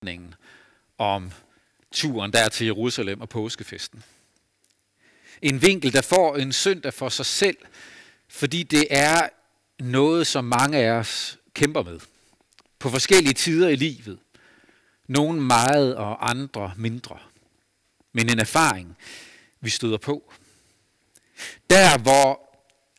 [0.00, 0.34] beretningen
[0.98, 1.32] om
[1.92, 4.04] turen der til Jerusalem og påskefesten.
[5.42, 7.56] En vinkel, der får en søndag for sig selv,
[8.28, 9.28] fordi det er
[9.78, 12.00] noget, som mange af os kæmper med.
[12.78, 14.18] På forskellige tider i livet.
[15.08, 17.18] Nogle meget og andre mindre.
[18.12, 18.96] Men en erfaring,
[19.60, 20.32] vi støder på.
[21.70, 22.40] Der, hvor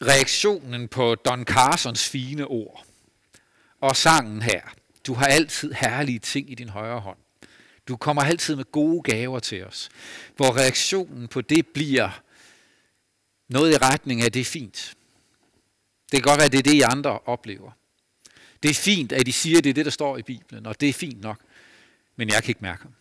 [0.01, 2.85] reaktionen på Don Carsons fine ord
[3.79, 4.61] og sangen her,
[5.07, 7.17] du har altid herlige ting i din højre hånd.
[7.87, 9.89] Du kommer altid med gode gaver til os.
[10.35, 12.21] Hvor reaktionen på det bliver
[13.49, 14.93] noget i retning af, det er fint.
[16.11, 17.71] Det kan godt være, at det er det, I andre oplever.
[18.63, 20.81] Det er fint, at I siger, at det er det, der står i Bibelen, og
[20.81, 21.39] det er fint nok.
[22.15, 22.93] Men jeg kan ikke mærke ham.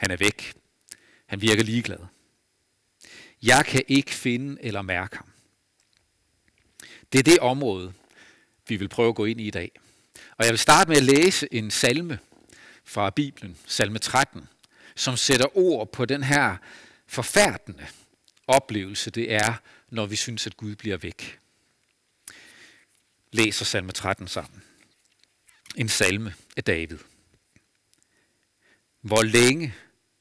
[0.00, 0.54] Han er væk.
[1.26, 1.98] Han virker ligeglad.
[3.42, 5.30] Jeg kan ikke finde eller mærke ham.
[7.12, 7.92] Det er det område,
[8.70, 9.70] vi vil prøve at gå ind i i dag.
[10.38, 12.18] Og jeg vil starte med at læse en salme
[12.84, 14.48] fra Bibelen, salme 13,
[14.96, 16.56] som sætter ord på den her
[17.06, 17.86] forfærdende
[18.46, 19.54] oplevelse, det er,
[19.88, 21.38] når vi synes, at Gud bliver væk.
[23.32, 24.62] Læser salme 13 sammen.
[25.76, 26.98] En salme af David.
[29.00, 29.74] Hvor længe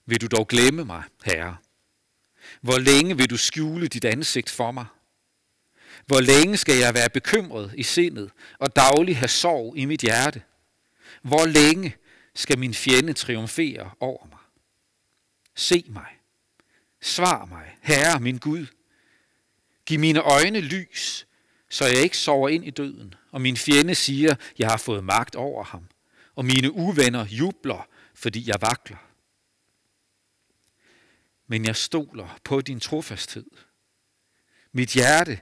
[0.06, 1.58] vil du dog glemme mig, Herre?
[2.61, 4.86] Hvor længe vil du skjule dit ansigt for mig?
[6.10, 10.42] Hvor længe skal jeg være bekymret i sindet og daglig have sorg i mit hjerte?
[11.22, 11.96] Hvor længe
[12.36, 14.40] skal min fjende triumfere over mig?
[15.56, 16.08] Se mig.
[17.02, 18.66] Svar mig, Herre min Gud.
[19.86, 21.28] Giv mine øjne lys,
[21.70, 25.36] så jeg ikke sover ind i døden, og min fjende siger, jeg har fået magt
[25.36, 25.88] over ham,
[26.36, 29.10] og mine uvenner jubler, fordi jeg vakler.
[31.48, 33.46] Men jeg stoler på din trofasthed.
[34.72, 35.40] Mit hjerte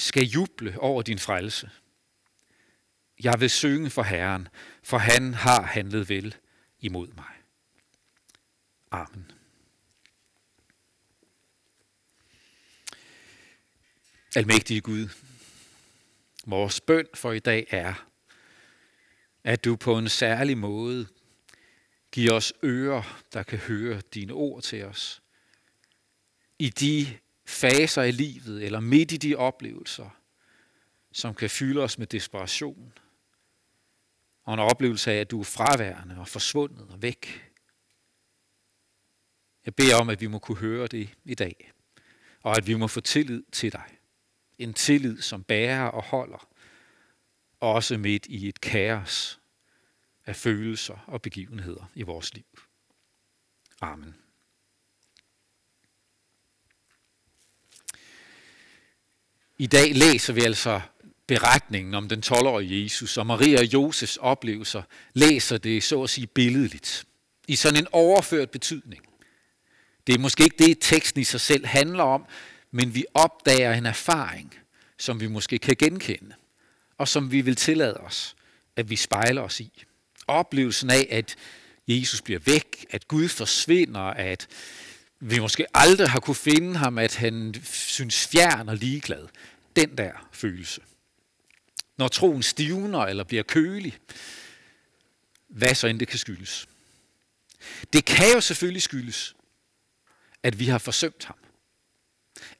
[0.00, 1.70] skal juble over din frelse.
[3.24, 4.48] Jeg vil synge for Herren,
[4.82, 6.36] for han har handlet vel
[6.80, 7.34] imod mig.
[8.90, 9.32] Amen.
[14.36, 15.08] Almægtige Gud,
[16.46, 18.06] vores bøn for i dag er,
[19.44, 21.08] at du på en særlig måde
[22.12, 25.22] giver os ører, der kan høre dine ord til os.
[26.58, 27.18] I de
[27.50, 30.16] faser i livet, eller midt i de oplevelser,
[31.12, 32.92] som kan fylde os med desperation.
[34.42, 37.52] Og en oplevelse af, at du er fraværende og forsvundet og væk.
[39.64, 41.72] Jeg beder om, at vi må kunne høre det i dag,
[42.42, 43.84] og at vi må få tillid til dig.
[44.58, 46.48] En tillid, som bærer og holder,
[47.60, 49.40] også midt i et kaos
[50.26, 52.58] af følelser og begivenheder i vores liv.
[53.80, 54.29] Amen.
[59.60, 60.80] I dag læser vi altså
[61.26, 64.82] beretningen om den 12-årige Jesus, og Maria og Josefs oplevelser
[65.14, 67.04] læser det så at sige billedligt,
[67.48, 69.02] i sådan en overført betydning.
[70.06, 72.24] Det er måske ikke det, teksten i sig selv handler om,
[72.70, 74.54] men vi opdager en erfaring,
[74.98, 76.34] som vi måske kan genkende,
[76.98, 78.36] og som vi vil tillade os,
[78.76, 79.84] at vi spejler os i.
[80.26, 81.36] Oplevelsen af, at
[81.88, 84.46] Jesus bliver væk, at Gud forsvinder, at
[85.20, 89.28] vi måske aldrig har kunne finde ham, at han synes fjern og ligeglad.
[89.76, 90.80] Den der følelse.
[91.96, 93.98] Når troen stivner eller bliver kølig,
[95.48, 96.68] hvad så end det kan skyldes.
[97.92, 99.36] Det kan jo selvfølgelig skyldes,
[100.42, 101.36] at vi har forsømt ham.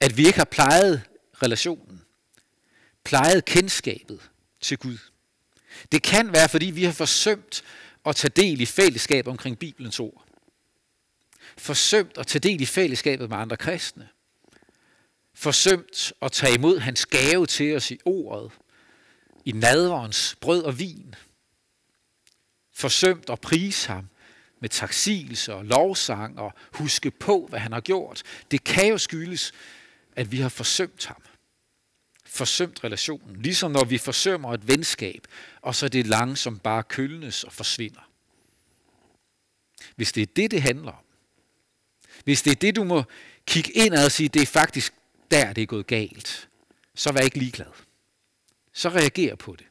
[0.00, 1.02] At vi ikke har plejet
[1.42, 2.02] relationen.
[3.04, 4.20] Plejet kendskabet
[4.60, 4.98] til Gud.
[5.92, 7.64] Det kan være, fordi vi har forsømt
[8.06, 10.29] at tage del i fællesskab omkring Bibelens ord
[11.58, 14.08] forsømt at tage del i fællesskabet med andre kristne.
[15.34, 18.52] Forsømt at tage imod hans gave til os i ordet,
[19.44, 21.14] i nadverens brød og vin.
[22.72, 24.08] Forsømt at prise ham
[24.60, 28.22] med taksigelse og lovsang og huske på, hvad han har gjort.
[28.50, 29.52] Det kan jo skyldes,
[30.16, 31.22] at vi har forsømt ham.
[32.26, 33.42] Forsømt relationen.
[33.42, 35.26] Ligesom når vi forsømmer et venskab,
[35.60, 38.10] og så det langsomt bare kølnes og forsvinder.
[39.96, 41.04] Hvis det er det, det handler om,
[42.24, 43.02] hvis det er det, du må
[43.46, 44.94] kigge ind og sige, det er faktisk
[45.30, 46.48] der, det er gået galt,
[46.94, 47.66] så vær ikke ligeglad.
[48.72, 49.66] Så reager på det.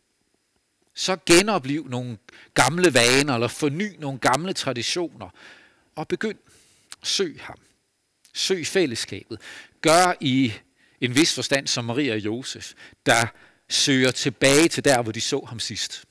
[0.95, 2.17] Så genopliv nogle
[2.53, 5.29] gamle vaner, eller forny nogle gamle traditioner,
[5.95, 6.37] og begynd.
[7.03, 7.57] Søg ham.
[8.33, 9.41] Søg fællesskabet.
[9.81, 10.53] Gør i
[11.01, 12.73] en vis forstand som Maria og Josef,
[13.05, 13.27] der
[13.69, 16.05] søger tilbage til der, hvor de så ham sidst.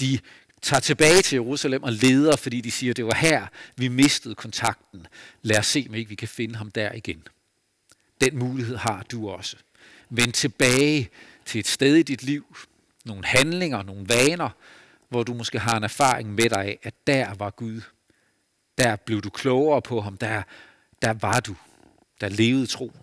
[0.00, 0.18] De
[0.62, 4.34] tager tilbage til Jerusalem og leder, fordi de siger, at det var her, vi mistede
[4.34, 5.06] kontakten.
[5.42, 7.22] Lad os se, om ikke vi kan finde ham der igen.
[8.20, 9.56] Den mulighed har du også.
[10.10, 11.10] Vend tilbage
[11.44, 12.56] til et sted i dit liv,
[13.04, 14.50] nogle handlinger, nogle vaner,
[15.08, 17.80] hvor du måske har en erfaring med dig af, at der var Gud.
[18.78, 20.16] Der blev du klogere på ham.
[20.16, 20.42] Der,
[21.02, 21.56] der var du.
[22.20, 23.00] Der levede troen.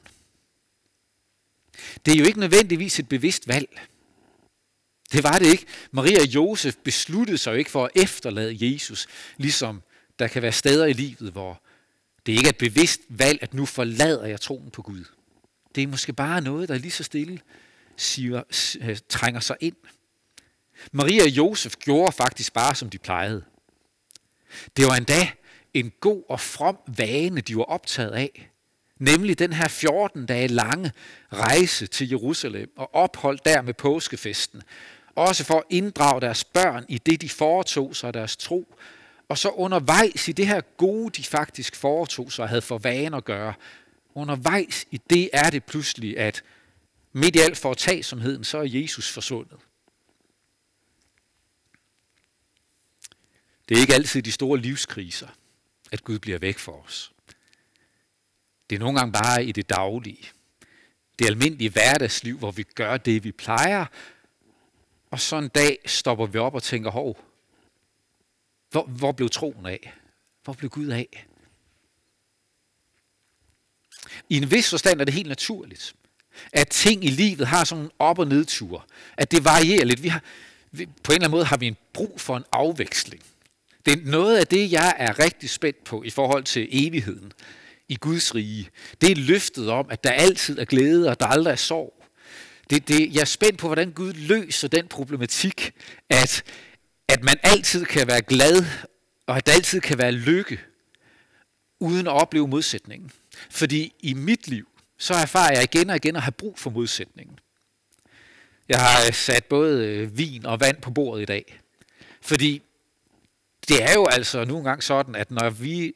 [2.05, 3.79] Det er jo ikke nødvendigvis et bevidst valg.
[5.13, 5.65] Det var det ikke.
[5.91, 9.07] Maria og Josef besluttede sig jo ikke for at efterlade Jesus,
[9.37, 9.81] ligesom
[10.19, 11.61] der kan være steder i livet, hvor
[12.25, 15.03] det ikke er et bevidst valg, at nu forlader jeg troen på Gud.
[15.75, 17.39] Det er måske bare noget, der lige så stille
[17.97, 18.43] siger,
[18.81, 19.75] øh, trænger sig ind.
[20.91, 23.43] Maria og Josef gjorde faktisk bare, som de plejede.
[24.77, 25.27] Det var endda
[25.73, 28.49] en god og from vane, de var optaget af.
[28.99, 30.91] Nemlig den her 14 dage lange
[31.33, 34.61] rejse til Jerusalem og ophold der med påskefesten.
[35.15, 38.75] Også for at inddrage deres børn i det, de foretog sig deres tro.
[39.29, 43.17] Og så undervejs i det her gode, de faktisk foretog sig og havde for vane
[43.17, 43.53] at gøre,
[44.15, 46.43] undervejs i det er det pludselig, at
[47.13, 49.57] midt i al foretagsomheden, så er Jesus forsvundet.
[53.69, 55.27] Det er ikke altid de store livskriser,
[55.91, 57.11] at Gud bliver væk for os.
[58.69, 60.29] Det er nogle gange bare i det daglige.
[61.19, 63.85] Det almindelige hverdagsliv, hvor vi gør det, vi plejer,
[65.13, 67.19] og så en dag stopper vi op og tænker, hov,
[68.69, 69.93] hvor, hvor blev troen af?
[70.43, 71.25] Hvor blev Gud af?
[74.29, 75.95] I en vis forstand er det helt naturligt,
[76.53, 78.81] at ting i livet har sådan en op- og nedture.
[79.17, 80.03] At det varierer lidt.
[80.03, 80.23] Vi har,
[80.71, 83.23] vi, på en eller anden måde har vi en brug for en afveksling.
[83.85, 87.33] Det er noget af det, jeg er rigtig spændt på i forhold til evigheden
[87.87, 88.69] i Guds rige.
[89.01, 92.02] Det er løftet om, at der altid er glæde, og der aldrig er sorg.
[92.69, 95.71] Det, det, jeg er spændt på, hvordan Gud løser den problematik,
[96.09, 96.43] at,
[97.07, 98.65] at man altid kan være glad,
[99.27, 100.59] og at der altid kan være lykke,
[101.79, 103.11] uden at opleve modsætningen.
[103.49, 104.67] Fordi i mit liv,
[104.97, 107.39] så erfarer jeg igen og igen at have brug for modsætningen.
[108.69, 111.59] Jeg har øh, sat både øh, vin og vand på bordet i dag.
[112.21, 112.61] Fordi
[113.67, 115.93] det er jo altså nu engang sådan, at når vi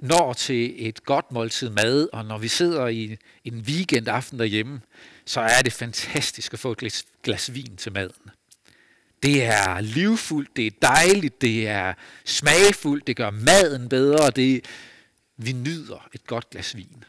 [0.00, 4.80] når til et godt måltid mad, og når vi sidder i en weekendaften derhjemme,
[5.24, 8.30] så er det fantastisk at få et glas, glas vin til maden.
[9.22, 11.94] Det er livfuldt, det er dejligt, det er
[12.24, 14.64] smagfuldt, det gør maden bedre, det,
[15.36, 17.04] vi nyder et godt glas vin.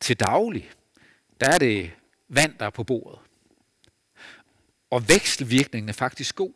[0.00, 0.70] Til daglig,
[1.40, 1.90] der er det
[2.28, 3.18] vand, der er på bordet.
[4.90, 6.52] Og vekselvirkningen er faktisk god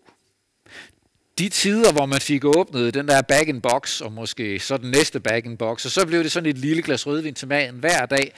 [1.38, 4.90] de tider, hvor man fik åbnet den der bag in box og måske så den
[4.90, 7.78] næste bag in box og så blev det sådan et lille glas rødvin til maden
[7.78, 8.32] hver dag,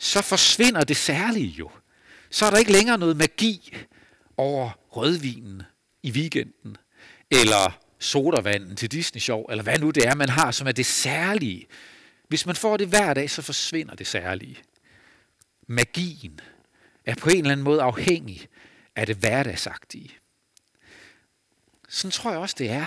[0.00, 1.70] så forsvinder det særlige jo.
[2.30, 3.76] Så er der ikke længere noget magi
[4.36, 5.62] over rødvinen
[6.02, 6.76] i weekenden,
[7.30, 10.86] eller sodavanden til Disney Show, eller hvad nu det er, man har, som er det
[10.86, 11.66] særlige.
[12.28, 14.58] Hvis man får det hver dag, så forsvinder det særlige.
[15.66, 16.40] Magien
[17.06, 18.48] er på en eller anden måde afhængig
[18.96, 20.10] af det hverdagsagtige.
[21.88, 22.86] Sådan tror jeg også, det er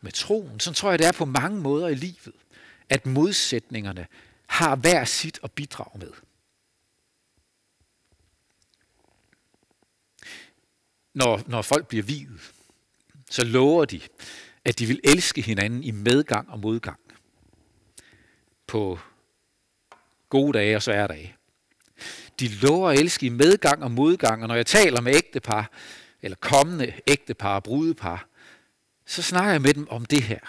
[0.00, 0.60] med troen.
[0.60, 2.34] Sådan tror jeg, det er på mange måder i livet,
[2.88, 4.06] at modsætningerne
[4.46, 6.12] har hver sit at bidrage med.
[11.14, 12.52] Når, når folk bliver videt,
[13.30, 14.00] så lover de,
[14.64, 17.00] at de vil elske hinanden i medgang og modgang.
[18.66, 18.98] På
[20.28, 21.36] gode dage og svære dage.
[22.40, 25.70] De lover at elske i medgang og modgang, og når jeg taler med ægtepar,
[26.22, 28.26] eller kommende ægtepar og brudepar,
[29.06, 30.40] så snakker jeg med dem om det her.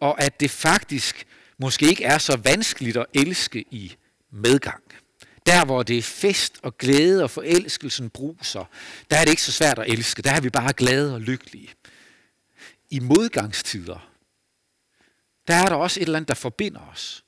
[0.00, 1.26] Og at det faktisk
[1.58, 3.96] måske ikke er så vanskeligt at elske i
[4.30, 4.82] medgang.
[5.50, 8.64] Der hvor det er fest og glæde og forelskelsen bruser,
[9.10, 10.22] der er det ikke så svært at elske.
[10.22, 11.70] Der er vi bare glade og lykkelige.
[12.90, 14.10] I modgangstider,
[15.48, 17.24] der er der også et eller andet, der forbinder os.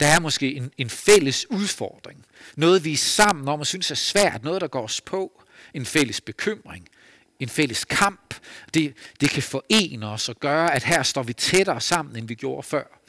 [0.00, 2.24] Der er måske en, en fælles udfordring.
[2.56, 4.44] Noget vi er sammen om og synes er svært.
[4.44, 5.42] Noget der går os på
[5.74, 6.88] en fælles bekymring,
[7.40, 8.34] en fælles kamp.
[8.74, 12.34] Det, det kan forene os og gøre, at her står vi tættere sammen, end vi
[12.34, 13.00] gjorde før.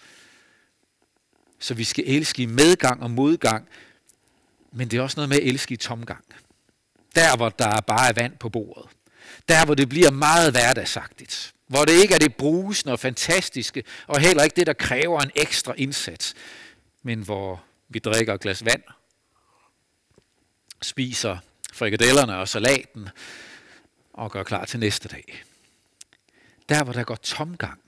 [1.60, 3.68] Så vi skal elske i medgang og modgang,
[4.76, 6.26] men det er også noget med at elske i tomgang.
[7.16, 8.92] Der, hvor der bare er vand på bordet.
[9.48, 11.54] Der, hvor det bliver meget hverdagsagtigt.
[11.68, 15.32] Hvor det ikke er det brusende og fantastiske, og heller ikke det, der kræver en
[15.36, 16.34] ekstra indsats,
[17.04, 18.84] men hvor vi drikker et glas vand,
[20.82, 21.38] spiser
[21.74, 23.10] frikadellerne og salaten
[24.14, 25.44] og gør klar til næste dag.
[26.70, 27.82] Der, hvor der går tomgang.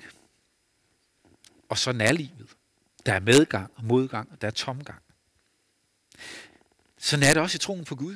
[1.69, 2.49] Og sådan er livet.
[3.05, 5.01] Der er medgang og modgang, og der er tomgang.
[6.99, 8.15] Så er det også i troen på Gud.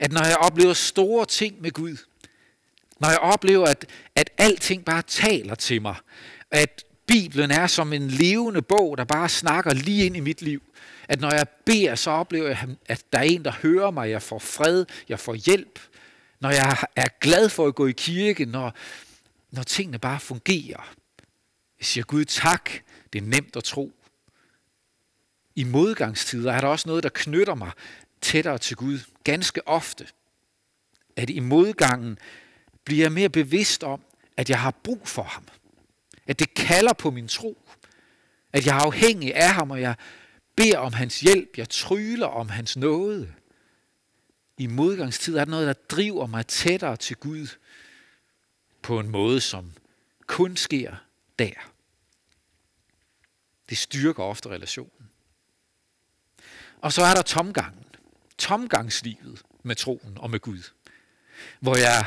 [0.00, 1.96] At når jeg oplever store ting med Gud,
[3.00, 5.96] når jeg oplever, at, at alting bare taler til mig,
[6.50, 10.62] at Bibelen er som en levende bog, der bare snakker lige ind i mit liv,
[11.08, 14.22] at når jeg beder, så oplever jeg, at der er en, der hører mig, jeg
[14.22, 15.80] får fred, jeg får hjælp.
[16.40, 18.72] Når jeg er glad for at gå i kirke, når,
[19.50, 20.94] når tingene bare fungerer.
[21.78, 22.70] Jeg siger Gud tak,
[23.12, 23.92] det er nemt at tro.
[25.56, 27.70] I modgangstider er der også noget, der knytter mig
[28.20, 28.98] tættere til Gud.
[29.24, 30.08] Ganske ofte.
[31.16, 32.18] At i modgangen
[32.84, 34.00] bliver jeg mere bevidst om,
[34.36, 35.48] at jeg har brug for ham.
[36.26, 37.58] At det kalder på min tro.
[38.52, 39.94] At jeg er afhængig af ham, og jeg
[40.56, 41.58] beder om hans hjælp.
[41.58, 43.34] Jeg tryller om hans nåde.
[44.58, 47.46] I modgangstider er der noget, der driver mig tættere til Gud
[48.82, 49.72] på en måde, som
[50.26, 50.96] kun sker
[51.38, 51.52] der.
[53.68, 55.10] Det styrker ofte relationen.
[56.84, 57.84] Og så er der tomgangen.
[58.38, 60.62] Tomgangslivet med troen og med Gud.
[61.60, 62.04] Hvor jeg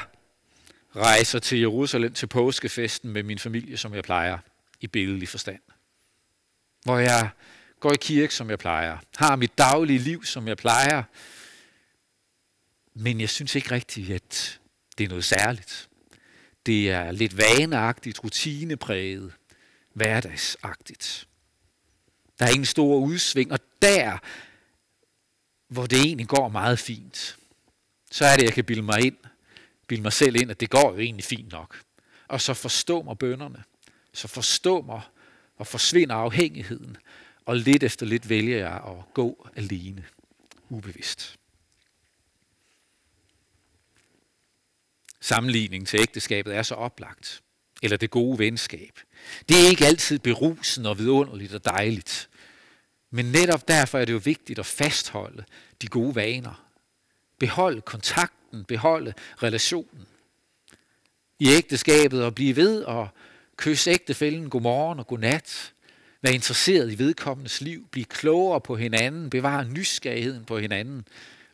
[0.95, 4.37] rejser til Jerusalem til påskefesten med min familie, som jeg plejer,
[4.79, 5.59] i billedlig forstand.
[6.83, 7.29] Hvor jeg
[7.79, 8.97] går i kirke, som jeg plejer.
[9.15, 11.03] Har mit daglige liv, som jeg plejer.
[12.93, 14.59] Men jeg synes ikke rigtigt, at
[14.97, 15.89] det er noget særligt.
[16.65, 19.33] Det er lidt vaneagtigt, rutinepræget,
[19.93, 21.27] hverdagsagtigt.
[22.39, 24.17] Der er ingen store udsving, og der,
[25.67, 27.37] hvor det egentlig går meget fint,
[28.11, 29.17] så er det, jeg kan bilde mig ind,
[29.87, 31.81] bilde mig selv ind, at det går jo egentlig fint nok.
[32.27, 33.63] Og så forstå mig bønderne.
[34.13, 35.01] Så forstå mig
[35.57, 36.97] og forsvinder afhængigheden.
[37.45, 40.05] Og lidt efter lidt vælger jeg at gå alene,
[40.69, 41.37] ubevidst.
[45.21, 47.41] Sammenligning til ægteskabet er så oplagt.
[47.83, 48.99] Eller det gode venskab.
[49.49, 52.29] Det er ikke altid berusende og vidunderligt og dejligt.
[53.11, 55.43] Men netop derfor er det jo vigtigt at fastholde
[55.81, 56.63] de gode vaner.
[57.39, 60.07] Beholde kontakten, beholde relationen.
[61.39, 63.07] I ægteskabet og blive ved og
[63.57, 65.73] kysse ægtefælden godmorgen og godnat.
[66.21, 71.07] Vær interesseret i vedkommendes liv, blive klogere på hinanden, bevare nysgerrigheden på hinanden.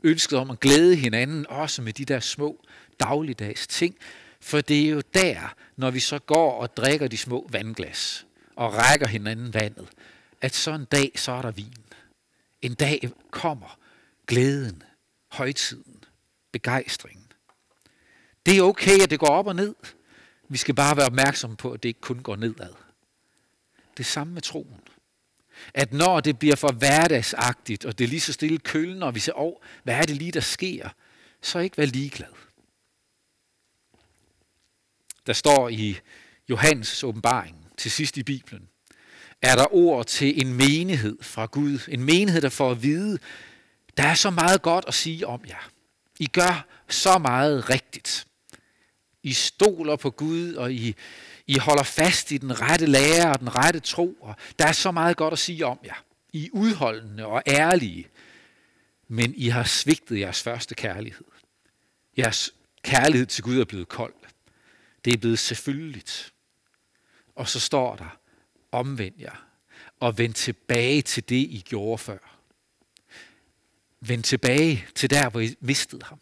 [0.04, 2.66] Ønsket om at glæde hinanden, også med de der små
[3.00, 3.96] dagligdags ting.
[4.42, 8.74] For det er jo der, når vi så går og drikker de små vandglas og
[8.74, 9.88] rækker hinanden vandet,
[10.44, 11.86] at så en dag, så er der vin.
[12.62, 13.80] En dag kommer
[14.28, 14.84] glæden,
[15.32, 16.04] højtiden,
[16.52, 17.32] begejstringen.
[18.46, 19.76] Det er okay, at det går op og ned.
[20.50, 22.74] Vi skal bare være opmærksomme på, at det ikke kun går nedad.
[23.98, 24.82] Det samme med troen.
[25.74, 29.20] At når det bliver for hverdagsagtigt, og det er lige så stille kølen, og vi
[29.20, 30.90] ser, oh, hvad er det lige, der sker,
[31.42, 32.34] så ikke være ligeglad.
[35.26, 36.00] Der står i
[36.50, 38.70] Johannes åbenbaring til sidst i Bibelen,
[39.44, 41.80] er der ord til en menighed fra Gud.
[41.88, 43.20] En menighed, der får at vide,
[43.98, 45.70] der er så meget godt at sige om jer.
[46.20, 48.28] I gør så meget rigtigt.
[49.24, 50.96] I stoler på Gud, og I,
[51.48, 54.18] I holder fast i den rette lære og den rette tro.
[54.22, 56.04] Og der er så meget godt at sige om jer.
[56.34, 58.08] I er udholdende og ærlige,
[59.08, 61.26] men I har svigtet jeres første kærlighed.
[62.18, 64.14] Jeres kærlighed til Gud er blevet kold.
[65.06, 66.34] Det er blevet selvfølgeligt.
[67.36, 68.18] Og så står der,
[68.74, 69.48] omvend jer
[70.00, 72.40] og vend tilbage til det, I gjorde før.
[74.00, 76.20] Vend tilbage til der, hvor I mistede ham.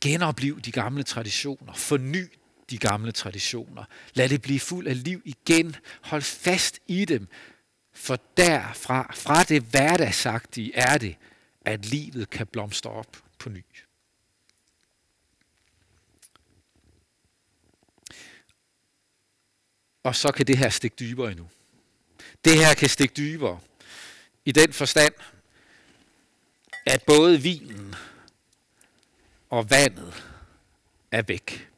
[0.00, 1.72] Genopliv de gamle traditioner.
[1.72, 2.32] Forny
[2.70, 3.84] de gamle traditioner.
[4.14, 5.76] Lad det blive fuld af liv igen.
[6.02, 7.28] Hold fast i dem.
[7.92, 11.16] For derfra, fra det hverdagsagtige, er det,
[11.60, 13.64] at livet kan blomstre op på ny.
[20.02, 21.48] Og så kan det her stikke dybere endnu.
[22.44, 23.60] Det her kan stikke dybere.
[24.44, 25.14] I den forstand,
[26.86, 27.94] at både vinen
[29.50, 30.24] og vandet
[31.10, 31.68] er væk.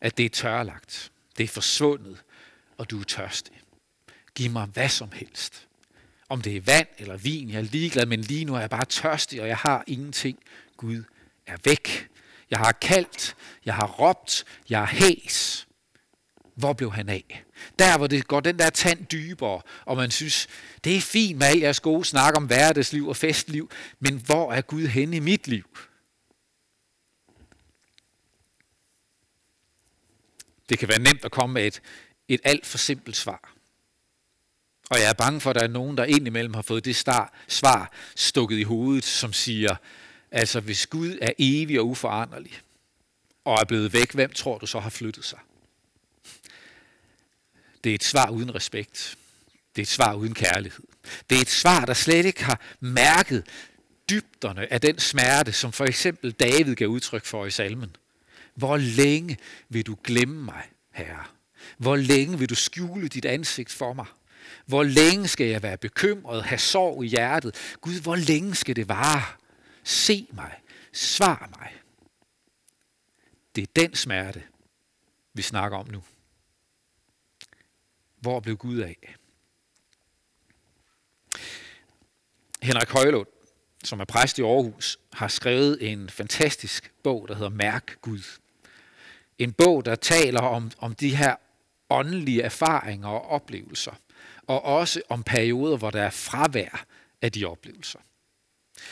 [0.00, 1.12] At det er tørlagt.
[1.38, 2.22] Det er forsvundet,
[2.78, 3.62] og du er tørstig.
[4.34, 5.66] Giv mig hvad som helst.
[6.28, 8.84] Om det er vand eller vin, jeg er ligeglad, men lige nu er jeg bare
[8.84, 10.38] tørstig, og jeg har ingenting.
[10.76, 11.04] Gud
[11.46, 12.08] er væk.
[12.50, 15.67] Jeg har kaldt, jeg har råbt, jeg er hæs.
[16.58, 17.44] Hvor blev han af?
[17.78, 20.48] Der, hvor det går den der tand dybere, og man synes,
[20.84, 24.60] det er fint med al jeres gode snak om hverdagsliv og festliv, men hvor er
[24.60, 25.78] Gud henne i mit liv?
[30.68, 31.82] Det kan være nemt at komme med et,
[32.28, 33.54] et alt for simpelt svar.
[34.90, 37.32] Og jeg er bange for, at der er nogen, der indimellem har fået det star,
[37.48, 39.76] svar stukket i hovedet, som siger,
[40.30, 42.60] altså hvis Gud er evig og uforanderlig,
[43.44, 45.38] og er blevet væk, hvem tror du så har flyttet sig?
[47.84, 49.18] Det er et svar uden respekt.
[49.76, 50.84] Det er et svar uden kærlighed.
[51.30, 53.46] Det er et svar, der slet ikke har mærket
[54.10, 57.96] dybderne af den smerte, som for eksempel David gav udtryk for i salmen.
[58.54, 61.24] Hvor længe vil du glemme mig, Herre?
[61.78, 64.06] Hvor længe vil du skjule dit ansigt for mig?
[64.66, 67.76] Hvor længe skal jeg være bekymret, have sorg i hjertet?
[67.80, 69.22] Gud, hvor længe skal det vare?
[69.84, 70.60] Se mig,
[70.92, 71.74] svar mig.
[73.56, 74.42] Det er den smerte,
[75.34, 76.02] vi snakker om nu.
[78.20, 79.14] Hvor blev Gud af?
[82.62, 83.26] Henrik Højlund,
[83.84, 88.22] som er præst i Aarhus, har skrevet en fantastisk bog, der hedder Mærk Gud.
[89.38, 91.36] En bog, der taler om, om de her
[91.90, 93.92] åndelige erfaringer og oplevelser,
[94.46, 96.84] og også om perioder, hvor der er fravær
[97.22, 97.98] af de oplevelser.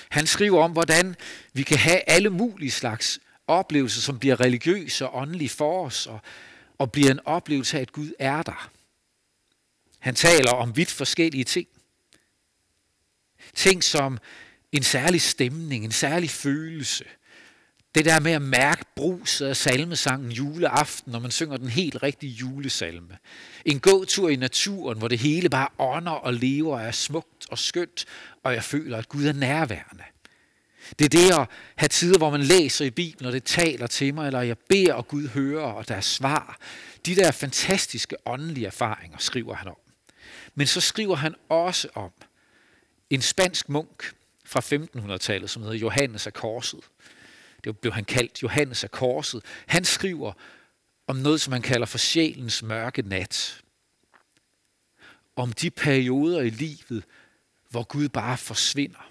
[0.08, 1.16] Han skriver om, hvordan
[1.52, 6.18] vi kan have alle mulige slags oplevelser, som bliver religiøse og åndelige for os, og,
[6.78, 8.70] og bliver en oplevelse af, at Gud er der.
[10.06, 11.68] Han taler om vidt forskellige ting.
[13.54, 14.18] Ting som
[14.72, 17.04] en særlig stemning, en særlig følelse.
[17.94, 22.32] Det der med at mærke bruset af salmesangen juleaften, når man synger den helt rigtige
[22.32, 23.18] julesalme.
[23.64, 27.58] En gåtur i naturen, hvor det hele bare ånder og lever og er smukt og
[27.58, 28.04] skønt,
[28.42, 30.04] og jeg føler, at Gud er nærværende.
[30.98, 34.14] Det er det at have tider, hvor man læser i Bibelen, og det taler til
[34.14, 36.58] mig, eller jeg beder, og Gud hører, og der er svar.
[37.06, 39.76] De der fantastiske åndelige erfaringer skriver han om.
[40.54, 42.10] Men så skriver han også om
[43.10, 44.12] en spansk munk
[44.44, 46.80] fra 1500-tallet, som hedder Johannes af Korset.
[47.64, 49.42] Det blev han kaldt Johannes af Korset.
[49.66, 50.32] Han skriver
[51.06, 53.62] om noget, som han kalder for sjælens mørke nat.
[55.36, 57.04] Om de perioder i livet,
[57.70, 59.10] hvor Gud bare forsvinder.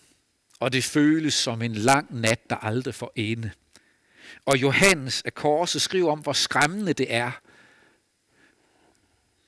[0.60, 3.52] Og det føles som en lang nat, der aldrig får ende.
[4.46, 7.32] Og Johannes af Korset skriver om, hvor skræmmende det er.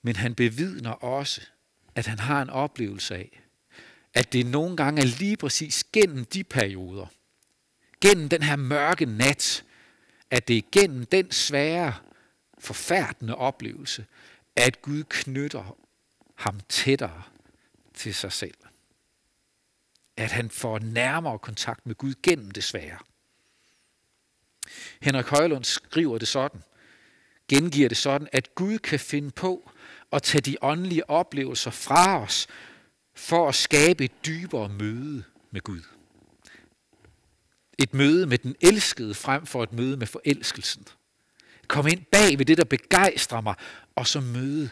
[0.01, 1.41] Men han bevidner også,
[1.97, 3.41] at han har en oplevelse af,
[4.13, 7.05] at det nogle gange er lige præcis gennem de perioder,
[8.01, 9.63] gennem den her mørke nat,
[10.31, 11.93] at det er gennem den svære,
[12.59, 14.05] forfærdende oplevelse,
[14.55, 15.77] at Gud knytter
[16.35, 17.23] ham tættere
[17.93, 18.57] til sig selv.
[20.17, 22.97] At han får nærmere kontakt med Gud gennem det svære.
[25.01, 26.63] Henrik Højlund skriver det sådan,
[27.47, 29.71] gengiver det sådan, at Gud kan finde på
[30.11, 32.47] at tage de åndelige oplevelser fra os,
[33.15, 35.81] for at skabe et dybere møde med Gud.
[37.77, 40.87] Et møde med den elskede frem for et møde med forelskelsen.
[41.67, 43.55] Kom ind bag ved det, der begejstrer mig,
[43.95, 44.69] og så møde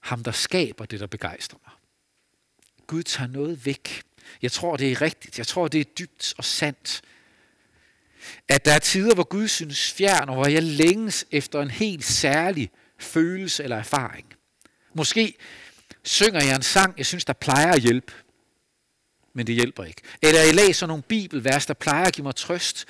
[0.00, 1.72] ham, der skaber det, der begejstrer mig.
[2.86, 4.02] Gud tager noget væk.
[4.42, 5.38] Jeg tror, det er rigtigt.
[5.38, 7.02] Jeg tror, det er dybt og sandt.
[8.48, 12.04] At der er tider, hvor Gud synes fjern, og hvor jeg længes efter en helt
[12.04, 14.34] særlig følelse eller erfaring.
[14.94, 15.34] Måske
[16.02, 18.12] synger jeg en sang, jeg synes, der plejer at hjælpe,
[19.34, 20.02] men det hjælper ikke.
[20.22, 22.84] Eller jeg læser nogle bibelvers, der plejer at give mig trøst,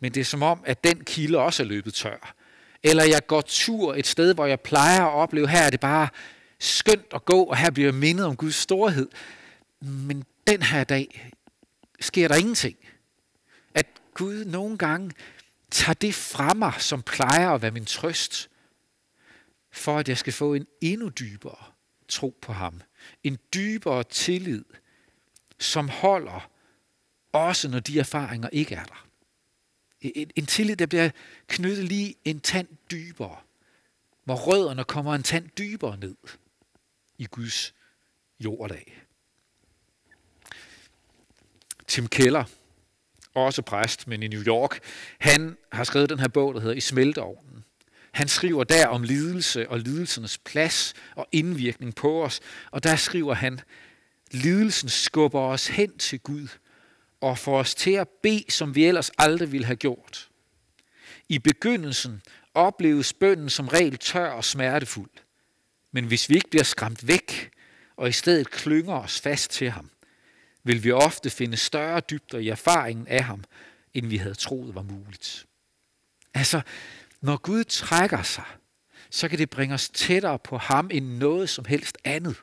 [0.00, 2.34] men det er som om, at den kilde også er løbet tør.
[2.82, 6.08] Eller jeg går tur et sted, hvor jeg plejer at opleve, her er det bare
[6.58, 9.08] skønt at gå, og her bliver jeg mindet om Guds storhed.
[9.80, 11.32] Men den her dag
[12.00, 12.76] sker der ingenting.
[13.74, 15.10] At Gud nogle gange
[15.70, 18.48] tager det fra mig, som plejer at være min trøst,
[19.76, 21.64] for at jeg skal få en endnu dybere
[22.08, 22.82] tro på ham.
[23.24, 24.64] En dybere tillid,
[25.58, 26.50] som holder
[27.32, 29.06] også når de erfaringer ikke er der.
[30.00, 31.10] En, en tillid, der bliver
[31.46, 33.36] knyttet lige en tand dybere,
[34.24, 36.16] hvor rødderne kommer en tand dybere ned
[37.18, 37.74] i Guds
[38.40, 39.02] jorddag.
[41.86, 42.44] Tim Keller,
[43.34, 44.80] også præst, men i New York,
[45.18, 47.64] han har skrevet den her bog, der hedder I smelteovnen.
[48.16, 52.40] Han skriver der om lidelse og lidelsernes plads og indvirkning på os.
[52.70, 53.60] Og der skriver han,
[54.30, 56.48] lidelsen skubber os hen til Gud
[57.20, 60.28] og får os til at bede, som vi ellers aldrig ville have gjort.
[61.28, 62.22] I begyndelsen
[62.54, 65.10] opleves bønden som regel tør og smertefuld.
[65.92, 67.50] Men hvis vi ikke bliver skræmt væk
[67.96, 69.90] og i stedet klynger os fast til ham,
[70.64, 73.44] vil vi ofte finde større dybder i erfaringen af ham,
[73.94, 75.46] end vi havde troet var muligt.
[76.34, 76.60] Altså,
[77.20, 78.44] når Gud trækker sig,
[79.10, 82.36] så kan det bringe os tættere på ham end noget som helst andet.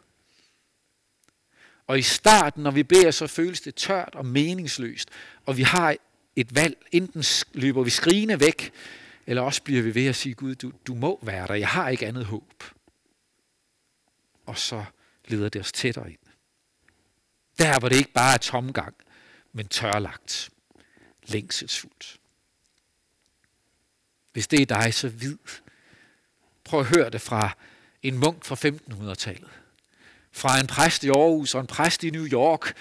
[1.87, 5.09] Og i starten, når vi beder, så føles det tørt og meningsløst,
[5.45, 5.95] og vi har
[6.35, 6.77] et valg.
[6.91, 8.71] Enten løber vi skrigende væk,
[9.27, 11.89] eller også bliver vi ved at sige, Gud, du, du må være der, jeg har
[11.89, 12.63] ikke andet håb.
[14.45, 14.85] Og så
[15.27, 16.19] leder det os tættere ind.
[17.57, 18.95] Der, hvor det ikke bare er tomgang,
[19.53, 20.49] men tørlagt,
[21.23, 22.19] længselsfuldt.
[24.33, 25.37] Hvis det er dig, så vid.
[26.63, 27.57] Prøv at høre det fra
[28.03, 29.49] en munk fra 1500-tallet.
[30.31, 32.73] Fra en præst i Aarhus og en præst i New York.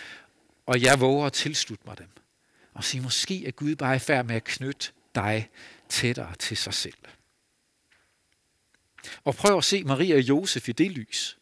[0.67, 2.09] Og jeg våger at tilslutte mig dem.
[2.75, 5.51] Og sige, måske er Gud bare i færd med at knytte dig
[5.88, 6.95] tættere til sig selv.
[9.25, 11.38] Og prøv at se Maria og Josef i det lys.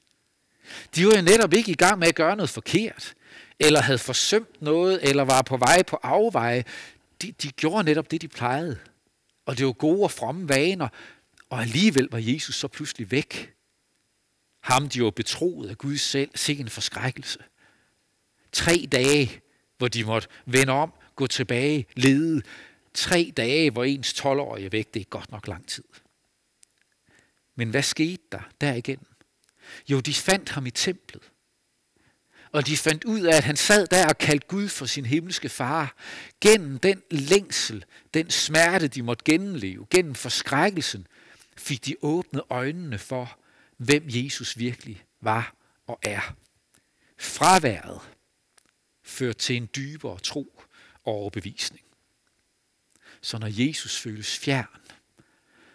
[0.96, 3.14] De var jo netop ikke i gang med at gøre noget forkert,
[3.59, 6.64] eller havde forsømt noget, eller var på vej på afveje.
[7.23, 8.79] De, de gjorde netop det, de plejede
[9.46, 10.88] og det var gode og fromme vaner,
[11.50, 13.55] og alligevel var Jesus så pludselig væk.
[14.61, 17.38] Ham de var betroet af Gud selv, sikke en forskrækkelse.
[18.53, 19.40] Tre dage,
[19.79, 22.42] hvor de måtte vende om, gå tilbage, lede.
[22.94, 25.85] Tre dage, hvor ens 12-årige væk, det er godt nok lang tid.
[27.55, 29.07] Men hvad skete der der igen?
[29.88, 31.30] Jo, de fandt ham i templet.
[32.53, 35.49] Og de fandt ud af, at han sad der og kaldte Gud for sin himmelske
[35.49, 35.95] far.
[36.41, 37.85] Gennem den længsel,
[38.15, 41.07] den smerte, de måtte gennemleve, gennem forskrækkelsen,
[41.57, 43.39] fik de åbnet øjnene for,
[43.77, 45.55] hvem Jesus virkelig var
[45.87, 46.35] og er.
[47.19, 48.01] Fraværet
[49.03, 50.63] førte til en dybere tro
[51.05, 51.85] og overbevisning.
[53.21, 54.81] Så når Jesus føles fjern,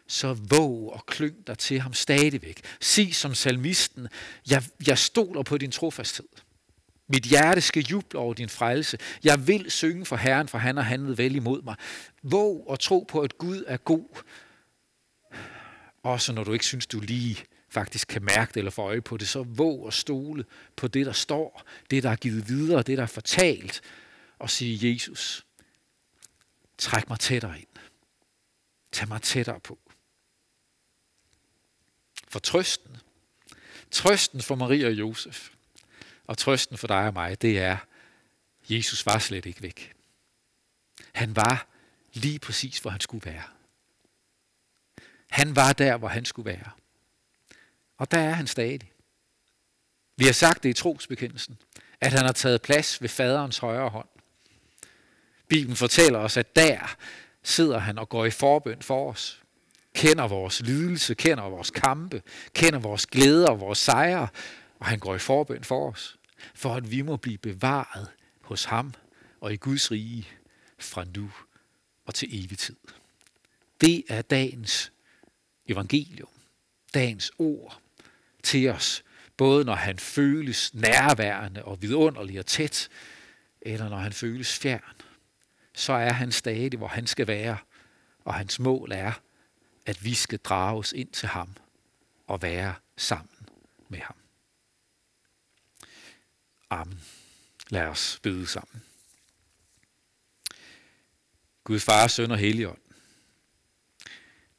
[0.07, 2.61] så våg og klyng dig til ham stadigvæk.
[2.81, 4.07] Sig som salmisten,
[4.49, 6.27] jeg, jeg stoler på din trofasthed.
[7.07, 8.97] Mit hjerte skal juble over din frelse.
[9.23, 11.75] Jeg vil synge for Herren, for han har handlet vel imod mig.
[12.23, 14.23] Våg og tro på, at Gud er god.
[16.03, 19.17] Også når du ikke synes, du lige faktisk kan mærke det eller få øje på
[19.17, 22.97] det, så våg og stole på det, der står, det, der er givet videre, det,
[22.97, 23.81] der er fortalt,
[24.39, 25.45] og sige, Jesus,
[26.77, 27.67] træk mig tættere ind.
[28.91, 29.79] Tag mig tættere på.
[32.27, 32.97] For trøsten,
[33.91, 35.49] trøsten for Maria og Josef,
[36.27, 37.77] og trøsten for dig og mig, det er,
[38.69, 39.93] Jesus var slet ikke væk.
[41.13, 41.67] Han var
[42.13, 43.43] lige præcis, hvor han skulle være.
[45.29, 46.71] Han var der, hvor han skulle være.
[47.97, 48.91] Og der er han stadig.
[50.17, 51.57] Vi har sagt det i trosbekendelsen,
[52.01, 54.07] at han har taget plads ved faderens højre hånd.
[55.47, 56.95] Bibelen fortæller os, at der
[57.43, 59.41] sidder han og går i forbøn for os.
[59.93, 62.21] Kender vores lidelse, kender vores kampe,
[62.53, 64.27] kender vores glæder og vores sejre,
[64.85, 66.17] og han går i forbøn for os,
[66.53, 68.93] for at vi må blive bevaret hos ham
[69.41, 70.27] og i Guds rige
[70.79, 71.31] fra nu
[72.05, 72.75] og til evig tid.
[73.81, 74.91] Det er dagens
[75.67, 76.29] evangelium,
[76.93, 77.81] dagens ord
[78.43, 79.03] til os,
[79.37, 82.89] både når han føles nærværende og vidunderlig og tæt,
[83.61, 84.95] eller når han føles fjern,
[85.73, 87.57] så er han stadig, hvor han skal være,
[88.25, 89.11] og hans mål er,
[89.85, 91.55] at vi skal drages ind til ham
[92.27, 93.47] og være sammen
[93.89, 94.15] med ham.
[96.75, 97.01] Amen.
[97.69, 98.83] Lad os bede sammen.
[101.63, 102.79] Gud Far, Søn og Helligånd.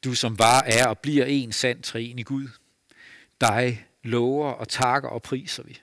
[0.03, 2.47] Du som var, er og bliver en sand træen i Gud.
[3.41, 5.81] Dig lover og takker og priser vi.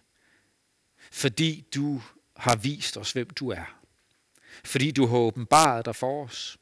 [1.12, 2.02] Fordi du
[2.36, 3.80] har vist os, hvem du er.
[4.64, 6.58] Fordi du har åbenbaret dig for os.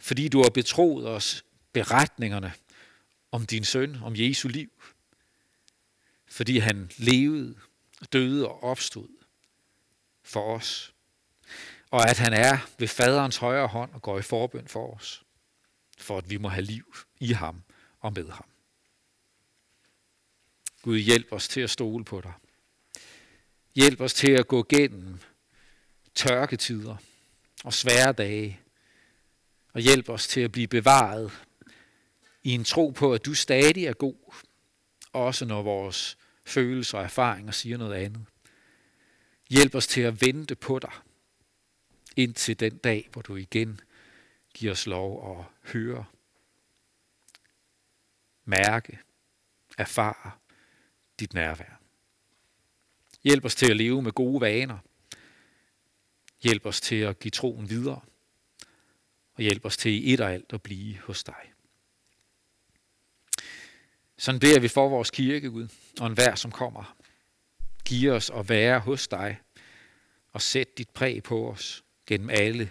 [0.00, 2.52] Fordi du har betroet os beretningerne
[3.32, 4.70] om din søn, om Jesu liv.
[6.26, 7.54] Fordi han levede,
[8.12, 9.08] døde og opstod
[10.22, 10.94] for os.
[11.90, 15.22] Og at han er ved faderens højre hånd og går i forbøn for os.
[15.98, 17.62] For at vi må have liv i ham
[18.00, 18.46] og med ham.
[20.82, 22.32] Gud, hjælp os til at stole på dig.
[23.74, 25.20] Hjælp os til at gå gennem
[26.14, 26.96] tørketider
[27.64, 28.60] og svære dage.
[29.72, 31.32] Og hjælp os til at blive bevaret
[32.42, 34.34] i en tro på, at du stadig er god,
[35.12, 38.24] også når vores følelser og erfaringer siger noget andet.
[39.50, 40.92] Hjælp os til at vente på dig,
[42.16, 43.80] indtil den dag, hvor du igen
[44.54, 46.04] giver os lov at høre,
[48.44, 48.98] mærke,
[49.78, 50.30] erfare
[51.20, 51.80] dit nærvær.
[53.22, 54.78] Hjælp os til at leve med gode vaner.
[56.42, 58.00] Hjælp os til at give troen videre.
[59.34, 61.52] Og hjælp os til i et og alt at blive hos dig.
[64.18, 65.68] Sådan beder vi for vores kirke, Gud,
[66.00, 66.96] og enhver, som kommer.
[67.84, 69.40] Giv os at være hos dig,
[70.32, 72.70] og sæt dit præg på os gennem alle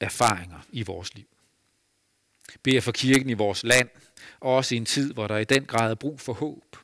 [0.00, 1.26] erfaringer i vores liv.
[2.62, 3.88] Bed for kirken i vores land,
[4.40, 6.76] også i en tid, hvor der i den grad er brug for håb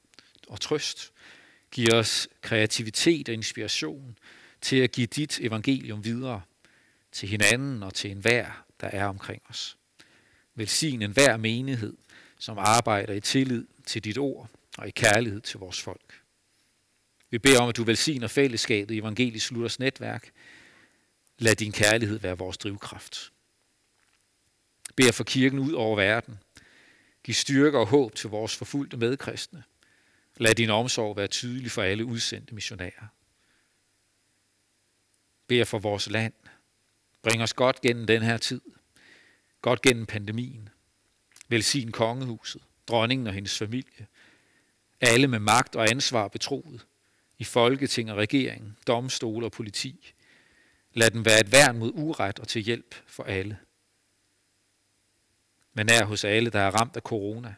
[0.49, 1.13] og trøst.
[1.71, 4.19] Giv os kreativitet og inspiration
[4.61, 6.43] til at give dit evangelium videre
[7.13, 9.77] til hinanden og til enhver, der er omkring os.
[10.55, 11.97] Velsign enhver menighed,
[12.39, 16.23] som arbejder i tillid til dit ord og i kærlighed til vores folk.
[17.31, 20.31] Vi beder om, at du velsigner fællesskabet i evangelisk Luthers netværk.
[21.39, 23.33] Lad din kærlighed være vores drivkraft.
[24.97, 26.39] Bed for kirken ud over verden.
[27.25, 29.65] Giv styrke og håb til vores forfulgte medkristne.
[30.37, 33.07] Lad din omsorg være tydelig for alle udsendte missionærer.
[35.47, 36.33] Bed for vores land.
[37.23, 38.61] Bring os godt gennem den her tid.
[39.63, 40.69] Godt gennem pandemien.
[41.49, 44.07] Velsign kongehuset, dronningen og hendes familie.
[45.03, 46.87] Alle med magt og ansvar betroet.
[47.39, 50.13] I folketing og regering, domstole og politi.
[50.95, 53.59] Lad den være et værn mod uret og til hjælp for alle.
[55.75, 57.55] men er hos alle, der er ramt af corona,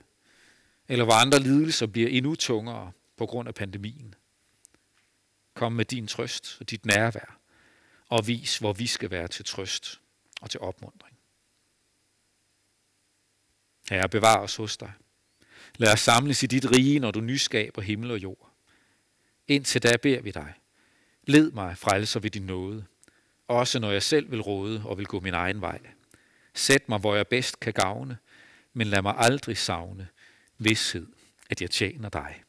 [0.89, 4.15] eller hvor andre lidelser bliver endnu tungere på grund af pandemien.
[5.55, 7.39] Kom med din trøst og dit nærvær,
[8.09, 10.01] og vis, hvor vi skal være til trøst
[10.41, 11.19] og til opmundring.
[13.91, 14.93] Herre, bevar os hos dig.
[15.79, 18.51] Lad os samles i dit rige, når du nyskaber himmel og jord.
[19.49, 20.55] Indtil da beder vi dig.
[21.27, 22.85] Led mig, frelser ved din nåde,
[23.49, 25.81] også når jeg selv vil råde og vil gå min egen vej.
[26.55, 28.19] Sæt mig, hvor jeg bedst kan gavne,
[28.73, 30.09] men lad mig aldrig savne
[30.59, 31.07] vidshed,
[31.51, 32.43] at jeg tjener dig.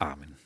[0.00, 0.36] Amen.